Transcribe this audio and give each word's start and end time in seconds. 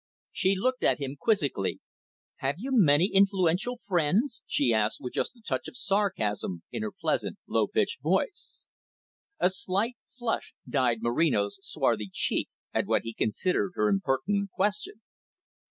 She 0.31 0.55
looked 0.55 0.83
at 0.83 0.97
him 0.99 1.15
quizzically. 1.15 1.79
"Have 2.37 2.55
you 2.57 2.71
many 2.73 3.11
influential 3.13 3.77
friends?" 3.77 4.41
she 4.47 4.73
asked, 4.73 4.97
with 4.99 5.13
just 5.13 5.35
a 5.35 5.43
touch 5.47 5.67
of 5.67 5.77
sarcasm 5.77 6.63
in 6.71 6.81
her 6.81 6.91
pleasant, 6.91 7.37
low 7.47 7.67
pitched 7.67 8.01
voice. 8.01 8.63
A 9.39 9.51
slight 9.51 9.97
flush 10.09 10.55
dyed 10.67 11.03
Moreno's 11.03 11.59
swarthy 11.61 12.09
cheek 12.11 12.49
at 12.73 12.87
what 12.87 13.03
he 13.03 13.13
considered 13.13 13.73
her 13.75 13.89
impertinent 13.89 14.49
question. 14.49 15.01